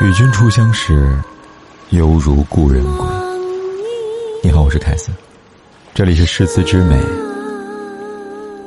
[0.00, 1.14] 与君初相识，
[1.90, 3.06] 犹如故人归。
[4.42, 5.12] 你好，我是凯瑟，
[5.92, 6.98] 这里是诗词之美，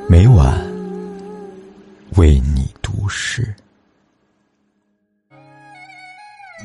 [0.08, 0.56] 每晚
[2.14, 3.52] 为你读诗。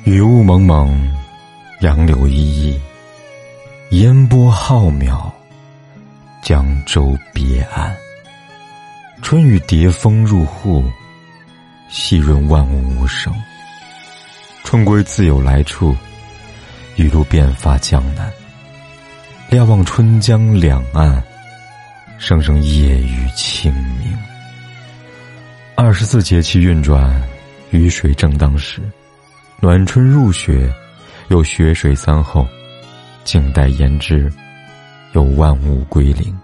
[0.04, 1.18] 雨雾蒙蒙，
[1.82, 2.80] 杨柳依依，
[3.90, 5.32] 烟波浩渺，
[6.44, 7.92] 江州别岸。
[9.24, 10.84] 春雨叠风入户，
[11.90, 13.34] 细润万物无声。
[14.70, 15.98] 春归自有来处，
[16.96, 18.32] 雨露便发江南。
[19.50, 21.24] 瞭望春江两岸，
[22.20, 24.16] 声声夜雨清明。
[25.74, 27.20] 二十四节气运转，
[27.72, 28.80] 雨水正当时。
[29.60, 30.72] 暖春入雪，
[31.30, 32.46] 有雪水三候；
[33.24, 34.32] 静待言之，
[35.14, 36.40] 有万物归零。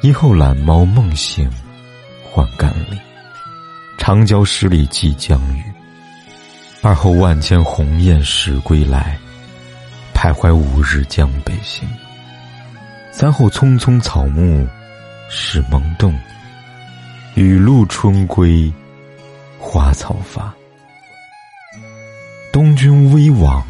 [0.00, 1.50] 一后懒猫梦醒，
[2.32, 2.98] 还甘霖。
[3.98, 5.73] 长焦十里寄江雨。
[6.84, 9.18] 二后万千鸿雁始归来，
[10.12, 11.88] 徘徊五日江北行。
[13.10, 14.68] 三后匆匆草木
[15.30, 16.14] 始萌动，
[17.36, 18.70] 雨露春归
[19.58, 20.52] 花草发。
[22.52, 23.66] 东君微往，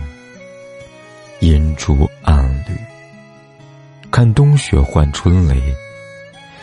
[1.39, 2.77] 银烛暗绿。
[4.11, 5.73] 看冬雪换春雷，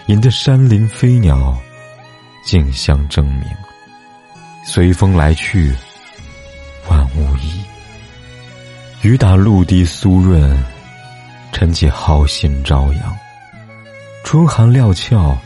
[0.08, 1.58] 引得山林飞鸟
[2.44, 3.46] 竞相争鸣。
[4.66, 5.74] 随风来去。
[7.16, 7.64] 万物一，
[9.02, 10.58] 雨打陆地酥润，
[11.52, 13.18] 晨起好心朝阳。
[14.24, 15.38] 春寒料峭，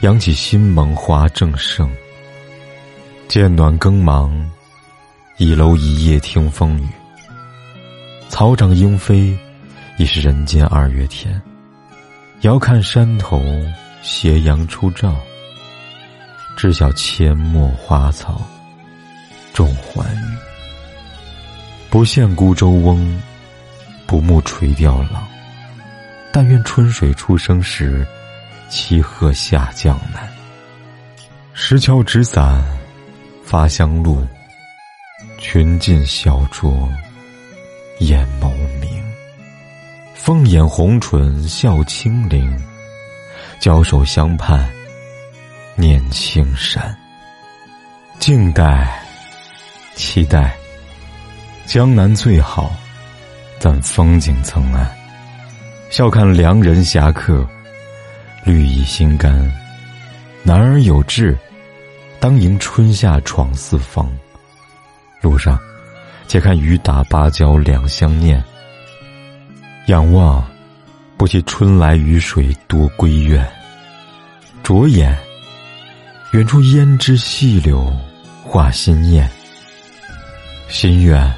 [0.00, 1.90] 扬起新萌花正盛。
[3.28, 4.50] 渐暖更忙，
[5.38, 6.88] 一楼一夜听风雨。
[8.28, 9.36] 草长莺飞，
[9.98, 11.40] 已是人间二月天。
[12.40, 13.40] 遥看山头
[14.02, 15.16] 斜阳初照，
[16.56, 18.40] 知晓阡陌花草
[19.52, 20.53] 重欢愉。
[21.94, 23.22] 不羡孤舟翁，
[24.04, 25.24] 不慕垂钓郎。
[26.32, 28.04] 但愿春水初生时，
[28.68, 30.28] 七鹤下江南。
[31.52, 32.60] 石桥纸伞，
[33.44, 34.26] 发香露，
[35.38, 36.90] 群尽小酌，
[38.00, 38.90] 眼眸明。
[40.16, 42.60] 凤眼红唇笑清灵，
[43.60, 44.68] 交手相盼，
[45.76, 46.92] 念青山。
[48.18, 49.00] 静待，
[49.94, 50.56] 期待。
[51.66, 52.72] 江南最好，
[53.58, 54.86] 但风景曾谙。
[55.90, 57.46] 笑看良人侠客，
[58.44, 59.50] 绿意心甘。
[60.42, 61.36] 男儿有志，
[62.20, 64.10] 当迎春夏闯四方。
[65.22, 65.58] 路上，
[66.28, 68.42] 且看雨打芭蕉两相念。
[69.86, 70.46] 仰望，
[71.16, 73.46] 不及春来雨水多归怨。
[74.62, 75.16] 着眼，
[76.32, 77.90] 远处胭脂细柳
[78.42, 79.28] 画心燕。
[80.68, 81.32] 心愿。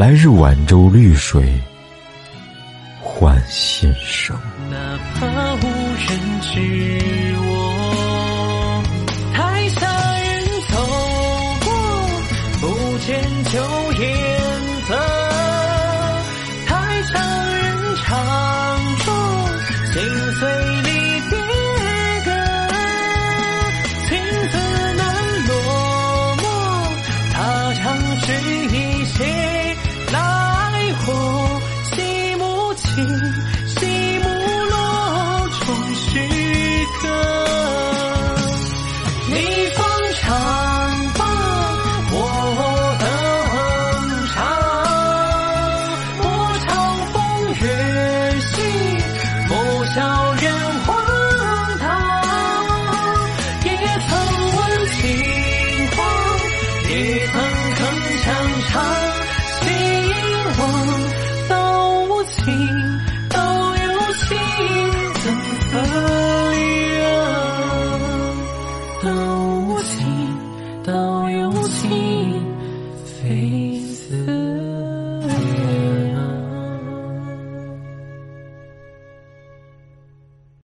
[0.00, 1.60] 来日晚舟绿水
[3.02, 4.34] 换新生。
[4.70, 5.60] 哪怕无
[5.98, 8.82] 人知我，
[9.34, 9.86] 台下
[10.20, 10.26] 人
[10.70, 10.74] 走
[11.66, 11.70] 过，
[12.62, 12.64] 不
[13.00, 13.20] 见
[13.52, 13.60] 旧
[14.02, 14.39] 颜。